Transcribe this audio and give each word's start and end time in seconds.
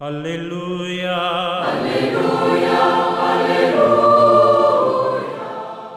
Aleluya. 0.00 1.62
Aleluya. 1.62 2.78
Aleluya. 3.34 3.98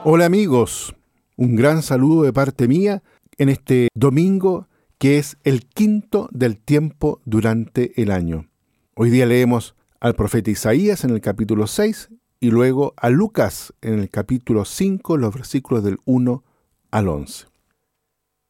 Hola 0.03 0.25
amigos, 0.25 0.93
un 1.37 1.55
gran 1.55 1.81
saludo 1.81 2.23
de 2.23 2.33
parte 2.33 2.67
mía 2.67 3.01
en 3.37 3.47
este 3.47 3.87
domingo 3.95 4.67
que 4.97 5.19
es 5.19 5.37
el 5.45 5.65
quinto 5.65 6.27
del 6.33 6.57
tiempo 6.57 7.21
durante 7.23 7.93
el 8.01 8.11
año. 8.11 8.49
Hoy 8.93 9.09
día 9.09 9.25
leemos 9.25 9.73
al 10.01 10.15
profeta 10.15 10.51
Isaías 10.51 11.05
en 11.05 11.11
el 11.11 11.21
capítulo 11.21 11.65
6 11.65 12.09
y 12.41 12.51
luego 12.51 12.93
a 12.97 13.09
Lucas 13.09 13.73
en 13.81 13.99
el 13.99 14.09
capítulo 14.09 14.65
5, 14.65 15.15
los 15.15 15.33
versículos 15.33 15.81
del 15.81 15.99
1 16.03 16.43
al 16.91 17.07
11. 17.07 17.45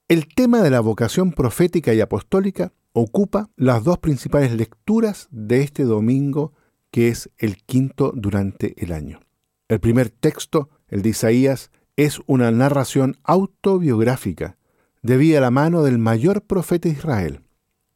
El 0.07 0.27
tema 0.33 0.63
de 0.63 0.71
la 0.71 0.79
vocación 0.79 1.31
profética 1.31 1.93
y 1.93 2.01
apostólica 2.01 2.71
ocupa 2.93 3.49
las 3.55 3.83
dos 3.83 3.97
principales 3.97 4.53
lecturas 4.53 5.27
de 5.31 5.61
este 5.61 5.83
domingo, 5.83 6.53
que 6.91 7.09
es 7.09 7.29
el 7.37 7.57
quinto 7.57 8.13
durante 8.15 8.81
el 8.83 8.93
año. 8.93 9.19
El 9.67 9.79
primer 9.79 10.09
texto, 10.09 10.69
el 10.87 11.01
de 11.01 11.09
Isaías, 11.09 11.71
es 11.97 12.21
una 12.27 12.51
narración 12.51 13.17
autobiográfica, 13.23 14.57
debida 15.01 15.39
a 15.39 15.41
la 15.41 15.51
mano 15.51 15.83
del 15.83 15.97
mayor 15.97 16.43
profeta 16.43 16.87
de 16.87 16.95
Israel, 16.95 17.41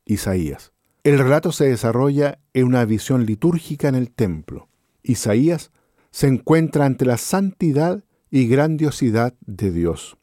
Isaías. 0.05 0.73
El 1.03 1.17
relato 1.19 1.52
se 1.52 1.66
desarrolla 1.66 2.39
en 2.53 2.66
una 2.66 2.83
visión 2.85 3.25
litúrgica 3.25 3.88
en 3.88 3.95
el 3.95 4.11
templo. 4.11 4.67
Isaías 5.03 5.71
se 6.11 6.27
encuentra 6.27 6.85
ante 6.85 7.05
la 7.05 7.17
santidad 7.17 8.03
y 8.29 8.47
grandiosidad 8.47 9.35
de 9.45 9.71
Dios. 9.71 10.17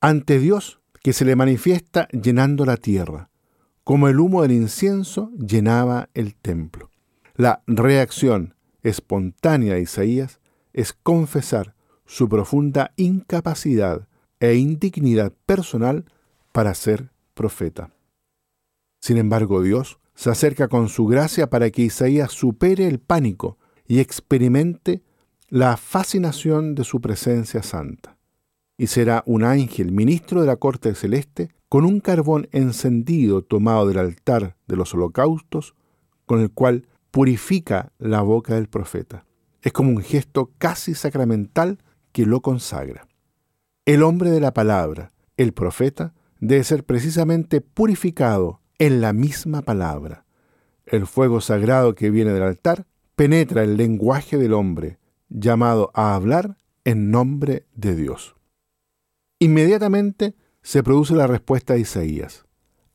Ante 0.00 0.38
Dios 0.38 0.80
que 1.02 1.12
se 1.12 1.24
le 1.24 1.36
manifiesta 1.36 2.08
llenando 2.08 2.64
la 2.64 2.76
tierra, 2.76 3.30
como 3.86 4.08
el 4.08 4.18
humo 4.18 4.42
del 4.42 4.50
incienso 4.50 5.30
llenaba 5.38 6.08
el 6.12 6.34
templo. 6.34 6.90
La 7.36 7.62
reacción 7.68 8.56
espontánea 8.82 9.74
de 9.74 9.82
Isaías 9.82 10.40
es 10.72 10.92
confesar 10.92 11.76
su 12.04 12.28
profunda 12.28 12.90
incapacidad 12.96 14.08
e 14.40 14.56
indignidad 14.56 15.32
personal 15.46 16.04
para 16.50 16.74
ser 16.74 17.12
profeta. 17.34 17.92
Sin 19.00 19.18
embargo, 19.18 19.62
Dios 19.62 20.00
se 20.16 20.30
acerca 20.30 20.66
con 20.66 20.88
su 20.88 21.06
gracia 21.06 21.48
para 21.48 21.70
que 21.70 21.82
Isaías 21.82 22.32
supere 22.32 22.88
el 22.88 22.98
pánico 22.98 23.56
y 23.86 24.00
experimente 24.00 25.04
la 25.48 25.76
fascinación 25.76 26.74
de 26.74 26.82
su 26.82 27.00
presencia 27.00 27.62
santa. 27.62 28.15
Y 28.78 28.88
será 28.88 29.22
un 29.26 29.44
ángel 29.44 29.92
ministro 29.92 30.40
de 30.40 30.46
la 30.46 30.56
corte 30.56 30.94
celeste 30.94 31.50
con 31.68 31.84
un 31.84 32.00
carbón 32.00 32.48
encendido 32.52 33.42
tomado 33.42 33.86
del 33.86 33.98
altar 33.98 34.56
de 34.66 34.76
los 34.76 34.94
holocaustos, 34.94 35.74
con 36.26 36.40
el 36.40 36.50
cual 36.50 36.86
purifica 37.10 37.92
la 37.98 38.20
boca 38.20 38.54
del 38.54 38.68
profeta. 38.68 39.24
Es 39.62 39.72
como 39.72 39.90
un 39.90 40.02
gesto 40.02 40.52
casi 40.58 40.94
sacramental 40.94 41.78
que 42.12 42.26
lo 42.26 42.40
consagra. 42.40 43.08
El 43.84 44.02
hombre 44.02 44.30
de 44.30 44.40
la 44.40 44.52
palabra, 44.52 45.12
el 45.36 45.52
profeta, 45.52 46.14
debe 46.40 46.64
ser 46.64 46.84
precisamente 46.84 47.60
purificado 47.60 48.60
en 48.78 49.00
la 49.00 49.12
misma 49.12 49.62
palabra. 49.62 50.24
El 50.84 51.06
fuego 51.06 51.40
sagrado 51.40 51.94
que 51.94 52.10
viene 52.10 52.32
del 52.32 52.42
altar 52.42 52.86
penetra 53.14 53.62
el 53.62 53.76
lenguaje 53.76 54.36
del 54.36 54.52
hombre, 54.52 54.98
llamado 55.28 55.90
a 55.94 56.14
hablar 56.14 56.58
en 56.84 57.10
nombre 57.10 57.66
de 57.74 57.96
Dios. 57.96 58.35
Inmediatamente 59.38 60.34
se 60.62 60.82
produce 60.82 61.14
la 61.14 61.26
respuesta 61.26 61.74
de 61.74 61.80
Isaías. 61.80 62.46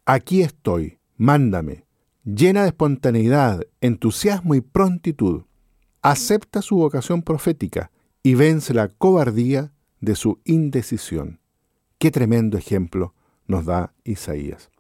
Aquí 0.05 0.41
estoy, 0.41 0.99
mándame, 1.15 1.85
llena 2.23 2.63
de 2.63 2.69
espontaneidad, 2.69 3.61
entusiasmo 3.79 4.55
y 4.55 4.61
prontitud. 4.61 5.43
Acepta 6.01 6.61
su 6.61 6.77
vocación 6.77 7.21
profética 7.21 7.91
y 8.23 8.33
vence 8.33 8.73
la 8.73 8.87
cobardía 8.87 9.71
de 9.99 10.15
su 10.15 10.39
indecisión. 10.43 11.39
Qué 11.99 12.09
tremendo 12.09 12.57
ejemplo 12.57 13.13
nos 13.45 13.65
da 13.65 13.93
Isaías. 14.03 14.71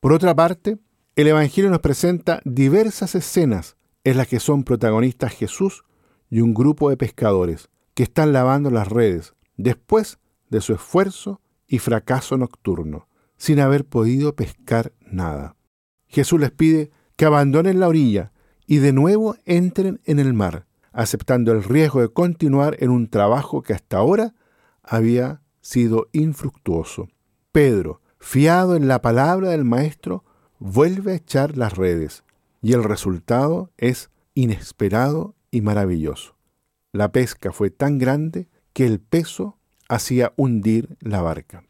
Por 0.00 0.14
otra 0.14 0.34
parte, 0.34 0.78
el 1.14 1.26
Evangelio 1.26 1.70
nos 1.70 1.80
presenta 1.80 2.40
diversas 2.44 3.14
escenas 3.14 3.76
en 4.04 4.16
las 4.16 4.28
que 4.28 4.40
son 4.40 4.64
protagonistas 4.64 5.32
Jesús 5.32 5.84
y 6.30 6.40
un 6.40 6.54
grupo 6.54 6.88
de 6.88 6.96
pescadores 6.96 7.68
que 7.94 8.02
están 8.02 8.32
lavando 8.32 8.70
las 8.70 8.88
redes 8.88 9.34
después 9.56 10.18
de 10.50 10.60
su 10.60 10.74
esfuerzo 10.74 11.40
y 11.66 11.78
fracaso 11.78 12.36
nocturno, 12.36 13.08
sin 13.36 13.60
haber 13.60 13.84
podido 13.84 14.34
pescar 14.34 14.92
nada. 15.00 15.56
Jesús 16.06 16.40
les 16.40 16.50
pide 16.50 16.90
que 17.16 17.24
abandonen 17.24 17.80
la 17.80 17.88
orilla 17.88 18.32
y 18.66 18.78
de 18.78 18.92
nuevo 18.92 19.36
entren 19.44 20.00
en 20.04 20.18
el 20.18 20.34
mar, 20.34 20.66
aceptando 20.92 21.52
el 21.52 21.62
riesgo 21.62 22.00
de 22.00 22.08
continuar 22.08 22.76
en 22.80 22.90
un 22.90 23.08
trabajo 23.08 23.62
que 23.62 23.74
hasta 23.74 23.98
ahora 23.98 24.34
había 24.82 25.42
sido 25.60 26.08
infructuoso. 26.12 27.08
Pedro, 27.52 28.00
fiado 28.18 28.76
en 28.76 28.88
la 28.88 29.02
palabra 29.02 29.50
del 29.50 29.64
Maestro, 29.64 30.24
vuelve 30.58 31.12
a 31.12 31.16
echar 31.16 31.56
las 31.56 31.76
redes 31.76 32.24
y 32.62 32.72
el 32.72 32.84
resultado 32.84 33.70
es 33.76 34.10
inesperado 34.34 35.34
y 35.50 35.60
maravilloso. 35.60 36.36
La 36.92 37.12
pesca 37.12 37.52
fue 37.52 37.70
tan 37.70 37.98
grande 37.98 38.48
que 38.72 38.86
el 38.86 39.00
peso 39.00 39.55
hacía 39.88 40.32
hundir 40.36 40.96
la 41.00 41.22
barca. 41.22 41.64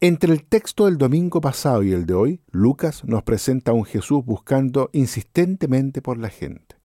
Entre 0.00 0.32
el 0.32 0.44
texto 0.44 0.86
del 0.86 0.96
domingo 0.96 1.40
pasado 1.40 1.82
y 1.82 1.92
el 1.92 2.06
de 2.06 2.14
hoy, 2.14 2.40
Lucas 2.50 3.04
nos 3.04 3.22
presenta 3.22 3.72
a 3.72 3.74
un 3.74 3.84
Jesús 3.84 4.24
buscando 4.24 4.88
insistentemente 4.92 6.00
por 6.00 6.16
la 6.16 6.30
gente. 6.30 6.76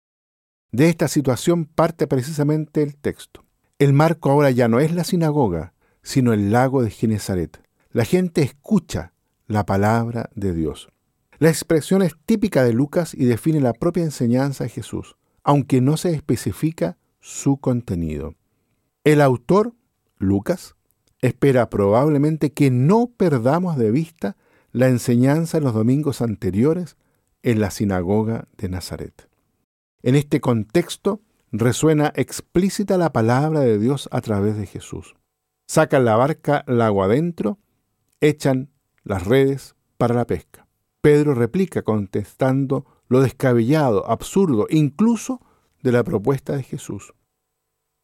De 0.72 0.90
esta 0.90 1.08
situación 1.08 1.66
parte 1.66 2.08
precisamente 2.08 2.84
el 2.84 2.98
texto. 2.98 3.46
El 3.80 3.94
marco 3.94 4.30
ahora 4.30 4.52
ya 4.52 4.68
no 4.68 4.82
es 4.82 4.94
la 4.94 5.06
sinagoga, 5.06 5.74
sino 6.02 6.34
el 6.34 6.52
lago 6.52 6.84
de 6.84 6.90
Genezaret. 6.90 7.64
La 7.92 8.04
gente 8.04 8.42
escucha 8.42 9.14
la 9.48 9.66
palabra 9.66 10.30
de 10.36 10.54
Dios. 10.54 10.90
La 11.40 11.50
expresión 11.50 12.02
es 12.02 12.16
típica 12.26 12.64
de 12.64 12.74
Lucas 12.74 13.14
y 13.14 13.26
define 13.26 13.62
la 13.62 13.74
propia 13.74 14.04
enseñanza 14.04 14.66
de 14.66 14.70
Jesús, 14.70 15.16
aunque 15.44 15.80
no 15.80 15.96
se 15.96 16.12
especifica 16.12 16.98
su 17.22 17.58
contenido. 17.58 18.36
El 19.04 19.22
autor 19.22 19.74
Lucas 20.18 20.76
espera 21.22 21.70
probablemente 21.70 22.54
que 22.54 22.72
no 22.72 23.08
perdamos 23.08 23.78
de 23.78 23.92
vista 23.92 24.38
la 24.72 24.88
enseñanza 24.88 25.58
en 25.58 25.64
los 25.64 25.74
domingos 25.74 26.22
anteriores 26.22 26.98
en 27.44 27.60
la 27.60 27.72
sinagoga 27.72 28.48
de 28.58 28.70
Nazaret. 28.70 29.30
En 30.02 30.16
este 30.16 30.42
contexto 30.42 31.22
resuena 31.52 32.12
explícita 32.16 32.98
la 32.98 33.14
palabra 33.14 33.62
de 33.62 33.80
Dios 33.80 34.10
a 34.12 34.22
través 34.22 34.58
de 34.58 34.66
Jesús. 34.66 35.16
Sacan 35.68 36.06
la 36.06 36.16
barca 36.16 36.66
agua 36.68 37.06
adentro, 37.06 37.60
echan 38.20 38.70
las 39.04 39.26
redes 39.26 39.76
para 39.98 40.14
la 40.14 40.28
pesca. 40.28 40.68
Pedro 41.02 41.34
replica 41.34 41.84
contestando 41.84 42.86
lo 43.08 43.22
descabellado, 43.22 44.10
absurdo, 44.10 44.68
incluso 44.70 45.42
de 45.82 45.92
la 45.92 46.04
propuesta 46.04 46.56
de 46.56 46.64
Jesús. 46.64 47.14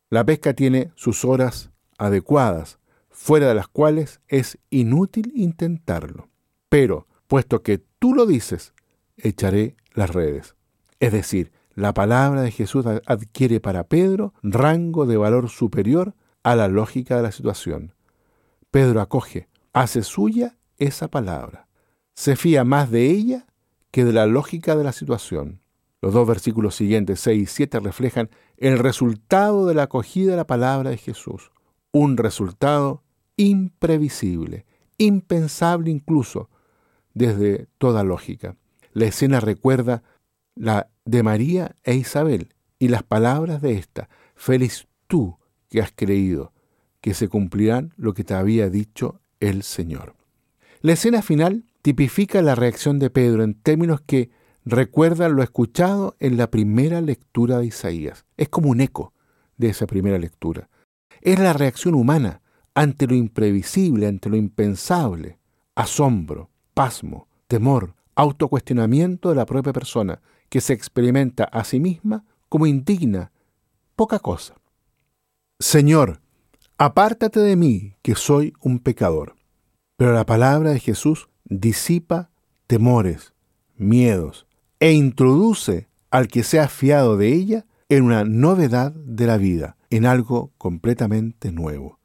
La 0.10 0.24
pesca 0.26 0.54
tiene 0.54 0.92
sus 0.96 1.26
horas 1.26 1.71
adecuadas, 2.02 2.80
fuera 3.12 3.48
de 3.48 3.54
las 3.54 3.68
cuales 3.68 4.22
es 4.28 4.58
inútil 4.72 5.32
intentarlo. 5.36 6.30
Pero, 6.68 7.08
puesto 7.28 7.62
que 7.62 7.78
tú 8.00 8.16
lo 8.16 8.26
dices, 8.26 8.74
echaré 9.18 9.76
las 9.94 10.10
redes. 10.10 10.56
Es 11.00 11.12
decir, 11.12 11.52
la 11.76 11.94
palabra 11.94 12.42
de 12.42 12.50
Jesús 12.50 12.88
adquiere 12.88 13.60
para 13.60 13.84
Pedro 13.84 14.34
rango 14.42 15.06
de 15.06 15.18
valor 15.18 15.50
superior 15.50 16.16
a 16.42 16.56
la 16.56 16.68
lógica 16.68 17.18
de 17.18 17.22
la 17.22 17.32
situación. 17.32 17.94
Pedro 18.72 19.00
acoge, 19.00 19.48
hace 19.72 20.02
suya 20.02 20.58
esa 20.80 21.08
palabra. 21.08 21.68
Se 22.16 22.36
fía 22.36 22.64
más 22.64 22.90
de 22.90 23.12
ella 23.12 23.46
que 23.92 24.06
de 24.06 24.14
la 24.14 24.26
lógica 24.26 24.76
de 24.76 24.84
la 24.84 24.92
situación. 24.92 25.62
Los 26.02 26.14
dos 26.14 26.28
versículos 26.28 26.74
siguientes, 26.74 27.20
6 27.20 27.44
y 27.44 27.46
7, 27.46 27.80
reflejan 27.80 28.32
el 28.58 28.80
resultado 28.80 29.68
de 29.68 29.76
la 29.76 29.84
acogida 29.84 30.32
de 30.32 30.38
la 30.38 30.48
palabra 30.48 30.90
de 30.90 30.98
Jesús 30.98 31.52
un 31.92 32.18
resultado 32.18 33.04
imprevisible, 33.38 34.66
impensable 34.98 35.92
incluso 35.92 36.50
desde 37.14 37.68
toda 37.78 38.04
lógica. 38.04 38.56
La 38.94 39.06
escena 39.06 39.40
recuerda 39.40 40.04
la 40.56 40.90
de 41.06 41.24
María 41.24 41.76
e 41.84 41.96
Isabel 41.96 42.54
y 42.80 42.90
las 42.90 43.04
palabras 43.04 43.62
de 43.62 43.74
esta, 43.74 44.10
feliz 44.36 44.88
tú 45.08 45.38
que 45.70 45.82
has 45.82 45.92
creído, 45.92 46.54
que 47.00 47.14
se 47.14 47.28
cumplirán 47.28 47.94
lo 47.98 48.14
que 48.14 48.24
te 48.24 48.34
había 48.34 48.70
dicho 48.70 49.22
el 49.40 49.64
Señor. 49.64 50.16
La 50.82 50.94
escena 50.94 51.22
final 51.22 51.66
tipifica 51.82 52.42
la 52.42 52.56
reacción 52.56 53.00
de 53.00 53.10
Pedro 53.10 53.44
en 53.44 53.56
términos 53.56 54.02
que 54.02 54.30
recuerdan 54.66 55.36
lo 55.36 55.44
escuchado 55.44 56.16
en 56.20 56.38
la 56.38 56.52
primera 56.52 57.02
lectura 57.02 57.60
de 57.60 57.68
Isaías. 57.68 58.26
Es 58.38 58.50
como 58.50 58.70
un 58.70 58.82
eco 58.82 59.14
de 59.58 59.70
esa 59.70 59.88
primera 59.88 60.18
lectura 60.18 60.70
es 61.22 61.40
la 61.40 61.54
reacción 61.54 61.96
humana 61.96 62.42
ante 62.74 63.08
lo 63.08 63.16
imprevisible, 63.16 64.08
ante 64.08 64.30
lo 64.30 64.38
impensable, 64.38 65.38
asombro, 65.76 66.50
pasmo, 66.74 67.28
temor, 67.48 67.96
autocuestionamiento 68.16 69.30
de 69.30 69.36
la 69.36 69.46
propia 69.46 69.74
persona. 69.74 70.22
que 70.50 70.60
se 70.60 70.74
experimenta 70.74 71.46
a 71.46 71.64
sí 71.64 71.80
misma 71.80 72.26
como 72.50 72.68
indigna, 72.68 73.32
poca 73.96 74.20
cosa. 74.20 74.56
Señor, 75.60 76.20
apártate 76.78 77.40
de 77.40 77.56
mí, 77.56 77.96
que 78.02 78.16
soy 78.16 78.52
un 78.60 78.80
pecador. 78.80 79.36
Pero 79.96 80.12
la 80.12 80.26
palabra 80.26 80.72
de 80.72 80.82
Jesús 80.82 81.30
disipa 81.46 82.32
temores, 82.68 83.34
miedos, 83.78 84.46
e 84.82 84.92
introduce 84.92 85.88
al 86.10 86.28
que 86.28 86.44
sea 86.44 86.68
fiado 86.68 87.16
de 87.16 87.32
ella 87.32 87.66
en 87.88 88.04
una 88.04 88.26
novedad 88.26 88.92
de 88.92 89.28
la 89.28 89.38
vida, 89.38 89.78
en 89.92 90.06
algo 90.06 90.52
completamente 90.58 91.52
nuevo. 91.52 92.00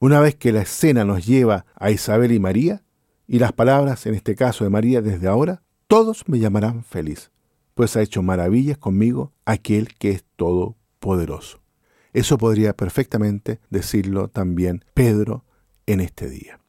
Una 0.00 0.20
vez 0.20 0.34
que 0.34 0.52
la 0.52 0.62
escena 0.62 1.04
nos 1.04 1.24
lleva 1.24 1.64
a 1.76 1.90
Isabel 1.90 2.32
y 2.32 2.40
María, 2.40 2.82
y 3.26 3.38
las 3.38 3.52
palabras, 3.52 4.04
en 4.04 4.14
este 4.14 4.34
caso 4.34 4.64
de 4.64 4.70
María, 4.70 5.00
desde 5.00 5.28
ahora, 5.28 5.62
todos 5.86 6.28
me 6.28 6.38
llamarán 6.38 6.84
feliz, 6.84 7.30
pues 7.74 7.96
ha 7.96 8.02
hecho 8.02 8.22
maravillas 8.22 8.76
conmigo 8.76 9.32
aquel 9.46 9.94
que 9.94 10.10
es 10.10 10.24
todopoderoso. 10.36 11.62
Eso 12.12 12.36
podría 12.36 12.74
perfectamente 12.76 13.60
decirlo 13.70 14.28
también 14.28 14.84
Pedro 14.92 15.44
en 15.86 16.00
este 16.00 16.28
día. 16.28 16.60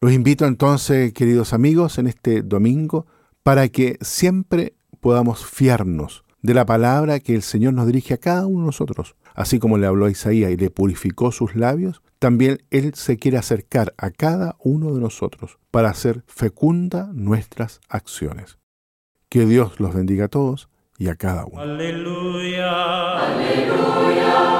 Los 0.00 0.12
invito 0.12 0.44
entonces, 0.44 1.12
queridos 1.12 1.52
amigos, 1.52 1.98
en 1.98 2.08
este 2.08 2.42
domingo, 2.42 3.06
para 3.42 3.68
que 3.68 3.96
siempre 4.02 4.74
podamos 5.00 5.46
fiarnos 5.46 6.24
de 6.44 6.52
la 6.52 6.66
palabra 6.66 7.20
que 7.20 7.34
el 7.34 7.40
Señor 7.40 7.72
nos 7.72 7.86
dirige 7.86 8.12
a 8.12 8.18
cada 8.18 8.46
uno 8.46 8.60
de 8.60 8.66
nosotros. 8.66 9.16
Así 9.34 9.58
como 9.58 9.78
le 9.78 9.86
habló 9.86 10.04
a 10.04 10.10
Isaías 10.10 10.50
y 10.50 10.58
le 10.58 10.68
purificó 10.68 11.32
sus 11.32 11.56
labios, 11.56 12.02
también 12.18 12.62
Él 12.70 12.92
se 12.94 13.16
quiere 13.16 13.38
acercar 13.38 13.94
a 13.96 14.10
cada 14.10 14.54
uno 14.62 14.92
de 14.92 15.00
nosotros 15.00 15.58
para 15.70 15.88
hacer 15.88 16.22
fecunda 16.26 17.08
nuestras 17.14 17.80
acciones. 17.88 18.58
Que 19.30 19.46
Dios 19.46 19.80
los 19.80 19.94
bendiga 19.94 20.26
a 20.26 20.28
todos 20.28 20.68
y 20.98 21.08
a 21.08 21.16
cada 21.16 21.46
uno. 21.46 21.62
Aleluya. 21.62 23.20
Aleluya. 23.20 24.53